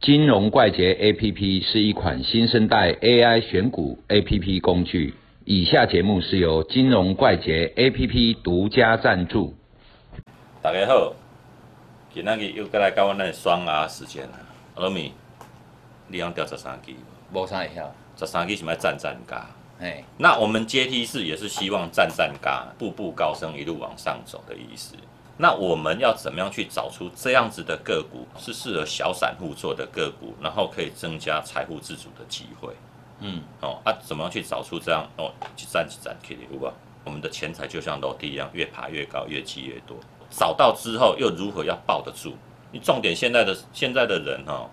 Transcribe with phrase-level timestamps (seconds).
[0.00, 5.12] 金融怪杰 APP 是一款新生代 AI 选股 APP 工具。
[5.44, 9.54] 以下节目是由金融怪杰 APP 独家赞助。
[10.62, 11.12] 大家好，
[12.14, 14.40] 今仔日又过来到阮咱双牙时间啦。
[14.76, 15.12] 阿罗米，
[16.08, 16.94] 你用调十三支，
[17.34, 19.44] 无啥会晓，十三支是要赞赞加。
[19.78, 24.96] 嘿，那我们阶梯式也是希望赞赞加，步步高升，一路往上走的意思。
[25.42, 32.74] 那我们要怎么样去找出这样子的个股，是适合小散户做的个股，然后可以增加财富自主的机会？
[33.20, 36.70] 嗯，哦啊，怎么样去找出这样哦，一站一站 K 有吧？
[37.04, 39.96] 我们的钱财就像楼梯一样，越爬越高，越积越多。
[40.28, 42.34] 找到之后又如何要抱得住？
[42.70, 44.70] 你重点现在的现在的人哈、哦，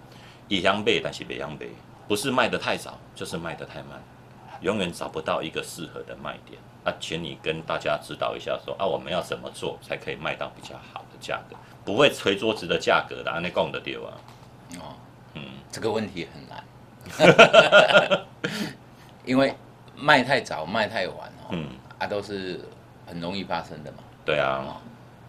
[0.50, 1.70] 以阳背，但是北阳背，
[2.10, 4.04] 不是卖得太早，就是卖得太慢，
[4.60, 6.60] 永远找不到一个适合的卖点。
[6.88, 14.14] 那请你跟大家指导一下说啊，我们要怎么做才可以卖到比较好的价格，不会捶桌子的价格的，安尼讲的丢啊。
[14.78, 14.96] 哦，
[15.34, 16.64] 嗯，这个问题很难，
[19.26, 19.54] 因为
[19.98, 22.62] 卖太早、卖太晚哦，嗯，啊都是
[23.06, 23.98] 很容易发生的嘛。
[24.24, 24.80] 对啊，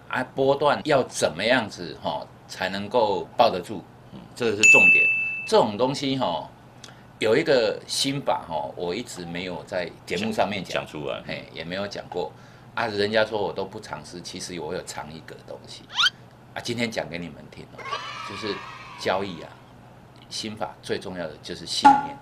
[0.06, 3.82] 啊，波段要怎么样子哈、才能够抱得住？
[4.12, 5.04] 嗯这个是重点。
[5.48, 6.48] 这种东西哈、
[7.18, 12.30] 有一个心法哈、我一直没有在节目上面讲讲，出来，嘿，也没有讲过。
[12.74, 15.82] 啊，人家说我都不尝试，其实我有藏一个东西。
[16.54, 17.78] 啊，今天讲给你们听哦，
[18.28, 18.54] 就是
[19.00, 19.50] 交易啊，
[20.28, 22.16] 心法最重要的就是信念。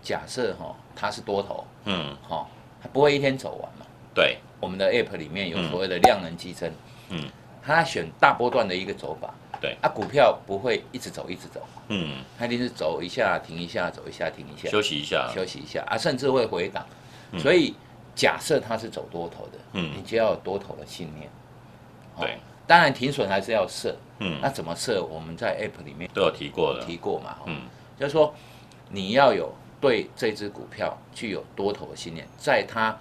[0.00, 2.46] 假设哈、它是多头，嗯，哈、
[2.80, 3.84] 它不会一天走完嘛。
[4.14, 6.72] 对，我们的 App 里面有所谓的量能激增，
[7.08, 7.28] 嗯，
[7.60, 9.76] 它选大波段的一个走法，对。
[9.82, 15.84] 啊，股票不会一直走一直走，嗯，它一定是走一下停一下，走一下停一下，休息一下，休息一下。
[15.88, 16.84] 啊，甚至会回档。
[17.32, 17.40] 嗯。
[17.40, 17.74] 所以
[18.14, 19.92] 假设它是走多头的，嗯。
[19.96, 21.28] 你就要有多头的信念。
[22.16, 24.38] 哦对，当然停损还是要设，嗯。
[24.42, 25.04] 那，怎么设？
[25.04, 27.44] 我们在 App 里面都有提过了，提过嘛，哦。
[27.46, 27.62] 嗯，
[27.98, 28.34] 就是说
[28.90, 32.96] 你要有对这只股票具有多头的信念，在它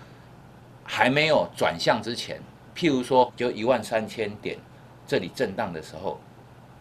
[0.83, 2.39] 还没有转向之前，
[2.75, 4.57] 譬如说就一万三千点
[5.07, 6.19] 这里震荡的时候，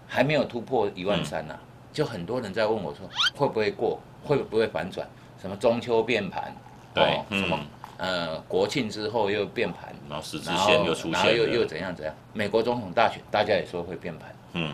[0.06, 1.58] 还没有突破一万三呢，
[1.92, 5.06] 就很多人在问我说会不会过，会不会反转？
[5.40, 6.54] 什么中秋变盘，
[6.94, 7.58] 对哦，什么
[7.98, 12.14] 嗯呃国庆之后又变盘，然后十字线又出然后又又，怎样怎样？
[12.32, 14.34] 美国总统大选大家也说会变盘。
[14.54, 14.72] 嗯，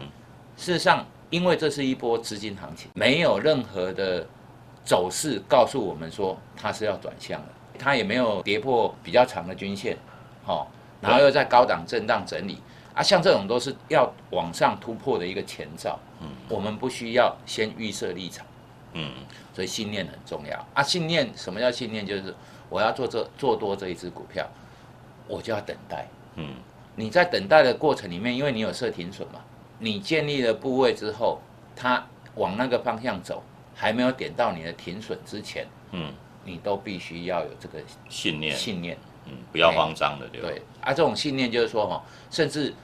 [0.56, 4.24] 事实上，因为这是一波资金行情，没有任何的
[4.84, 7.48] 走势告诉我们说它是要转向的，
[7.78, 9.96] 它也没有跌破比较长的均线，
[10.44, 12.58] 好、然后又在高档震荡整理
[12.94, 18.46] 啊，像这种都是要往上突破的一个前兆，嗯我们不需要先预设立场，
[18.92, 19.10] 嗯，
[19.54, 20.82] 所以信念很重要啊。
[20.82, 22.04] 信念什么叫信念？
[22.04, 22.34] 就是
[22.68, 24.46] 我要做这做多这一只股票，
[25.26, 26.06] 我就要等待。
[26.36, 26.56] 嗯，
[26.94, 29.40] 你在等待的过程里面，因为你有设停损嘛，
[29.78, 31.40] 你建立了部位之后，
[31.74, 33.42] 它往那个方向走，
[33.74, 36.12] 还没有点到你的停损之前，嗯，
[36.44, 37.78] 你都必须要有这个
[38.10, 38.98] 信念，信念。
[39.26, 40.48] 嗯，不要慌张的，对吧？
[40.48, 42.74] 对啊，这种信念就是说哈，甚至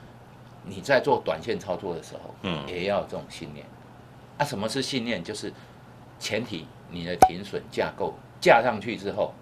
[0.65, 3.67] 你在做短线操作的时候，嗯也要有这种信念。
[4.39, 5.23] 啊，什么是信念？
[5.23, 5.53] 就是
[6.19, 9.35] 前提你的停损架构架上去之后，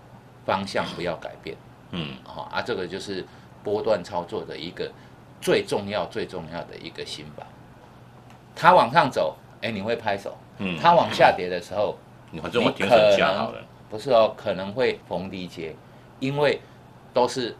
[0.46, 1.56] 方向不要改变。
[1.90, 3.24] 嗯，好啊，这个就是
[3.62, 4.90] 波段操作的一个
[5.40, 7.46] 最重要、最重要的一个心法。
[8.54, 11.94] 它往上走，哎，你会拍手；嗯，它往下跌的时候，
[12.30, 15.76] 你反正我停损价好了，不是哦，可能会逢低接，
[16.20, 16.58] 因为
[17.16, 17.56] 都是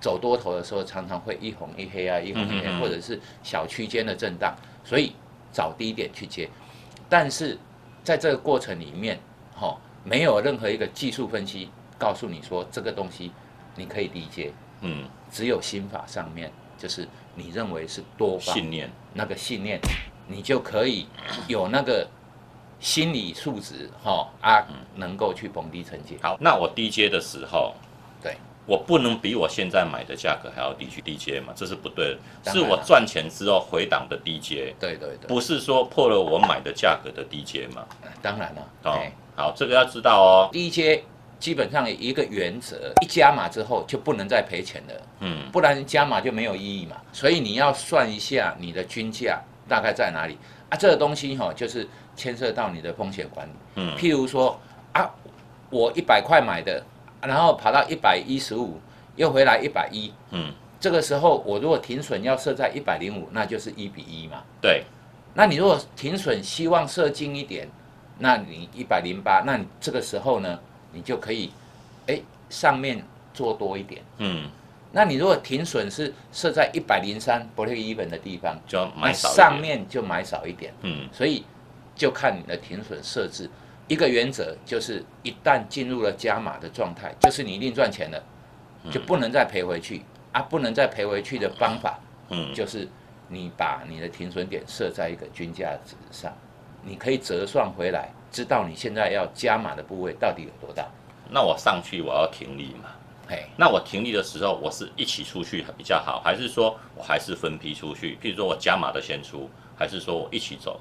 [0.00, 5.12] 走多头的时候，常常会一红一黑啊，一红一黑，或者是小区间的震荡，所以
[5.52, 6.48] 找低点去接。
[7.06, 7.58] 但是
[8.02, 9.20] 在这个过程里面，
[9.54, 11.68] 哈、没有任何一个技术分析
[11.98, 13.30] 告诉你说这个东西
[13.76, 14.50] 你可以低接，
[14.80, 19.78] 嗯，只有心法上面，就是你认为是多方信念，那个信念，
[20.26, 21.06] 你就可以
[21.46, 22.08] 有那个
[22.80, 26.16] 心理素质哈啊，能够去逢低承接。
[26.22, 27.74] 好，那我低阶的时候，
[28.22, 28.36] 对，
[28.68, 37.86] 我不能比我现在买的价格还要低去低阶嘛，这是不对的，是我赚钱之后回档的低阶，对对对，不是说破了我买的价格的低阶嘛。
[38.20, 40.50] 当然了，哦哎，好，这个要知道哦。
[40.52, 41.02] 第一阶
[41.40, 46.96] 基本上一个原则，一加码之后就不能再赔钱了，嗯，不然加码就没有意义嘛。
[47.10, 50.36] 所以你要算一下你的均价大概在哪里
[50.68, 50.76] 啊？
[50.76, 53.52] 这个东西哈、就是牵涉到你的风险管理。
[53.76, 54.60] 嗯譬如说
[54.92, 55.08] 啊，
[55.70, 56.84] 我一百块买的，
[57.22, 58.80] 然后跑到一百一十五，
[59.16, 64.42] 又回来一百一，嗯，这个时候我如果停损要设在一百零五，那就是一比一嘛。
[64.60, 64.84] 对，
[65.34, 67.68] 那你如果停损希望设近一点，
[68.18, 70.58] 那你一百零八，那你这个时候呢，
[70.92, 71.52] 你就可以，
[72.06, 73.04] 哎，上面
[73.34, 74.02] 做多一点。
[74.18, 74.48] 嗯，
[74.92, 80.72] 那你如果停损是设在一百零三 break even 的地方，就要买少上，面就买少一点。
[80.82, 81.44] 嗯所以
[81.96, 83.50] 就看你的停损设置。
[83.88, 88.22] 一个原则就是，一旦进入了加码的状态，就是你一定赚钱了，
[88.90, 90.42] 就不能再赔回去啊！
[90.42, 91.98] 不能再赔回去的方法，
[92.28, 92.86] 嗯，就是
[93.28, 96.30] 你把你的停损点设在一个均价值上，
[96.82, 100.86] 你可以折算回来，知道你现在要加码的部位到底有多大。
[101.30, 102.90] 那我上去我要停利嘛？
[103.26, 108.18] 嘿，那我停利的时候，我是一起出去比较好，还是说我还是分批出去？
[108.22, 110.78] 譬如说我加码的先出，还是说我一起走？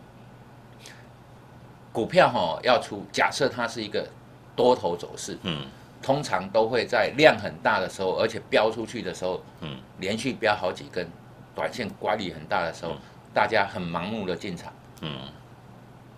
[1.98, 4.08] 股票哈、要出，假设它是一个
[4.56, 5.66] 多头走势，嗯。
[6.00, 9.80] 通常都会在量很大的时候，而且飙出去的时候，嗯。
[9.98, 11.10] 连续飙好几根，
[11.56, 12.98] 短线乖离很大的时候，嗯。
[13.34, 14.72] 大家很盲目的进场
[15.02, 15.22] 嗯。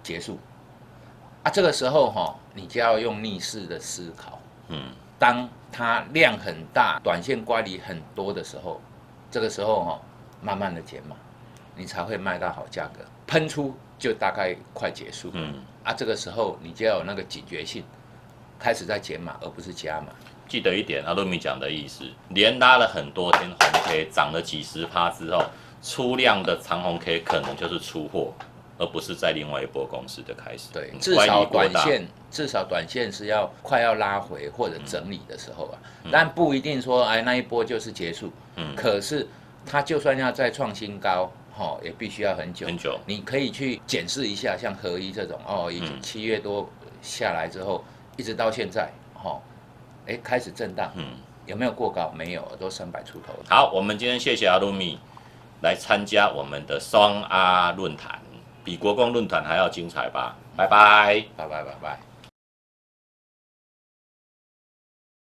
[0.04, 0.38] 结束。
[1.44, 4.38] 啊，这个时候哈、你就要用逆势的思考。
[4.68, 4.92] 嗯。
[5.18, 8.81] 当它量很大、短线乖离很多的时候，
[9.31, 10.02] 这个时候哈、
[10.42, 11.16] 慢慢的减码，
[11.75, 13.00] 你才会卖到好价格。
[13.27, 17.83] 喷出就大概快结束，嗯，啊，这个时候你就要有那个警觉性，
[18.57, 20.07] 开始在减码，而不是加码。
[20.48, 25.44] 记得一点，阿鲁米讲的意思，连拉了很多天红 K，涨了几十趴之后，
[25.83, 28.33] 出量的长红 K 可能就是出货，
[28.80, 30.69] 而不是在另外一波公司的开始。
[30.74, 38.33] 对，嗯至少短线至少短线是要快要拉回或者整理的时候啊，嗯但不一定说哎那一波就是结束。
[38.56, 39.27] 嗯可是
[39.68, 42.65] 它就算要再创新高，哈、也必须要很久。
[42.65, 42.97] 很久。
[43.06, 46.69] 你可以去检视一下，像合一这种哦，已经嗯七月多
[47.01, 47.83] 下来之后，
[48.15, 49.38] 一直到现在，哈、
[50.07, 51.06] 哎开始震荡，嗯，
[51.45, 52.09] 有没有过高？
[52.15, 53.33] 没有，都三百出头。
[53.50, 54.97] 好，我们今天谢谢阿鲁米
[55.61, 58.21] 来参加我们的双阿论坛，
[58.63, 60.38] 比国光论坛还要精彩吧？
[60.56, 61.25] 拜拜。
[61.35, 62.08] 拜拜拜拜。